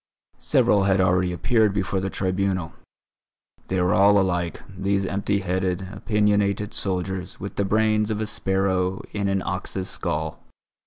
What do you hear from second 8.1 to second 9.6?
a sparrow in an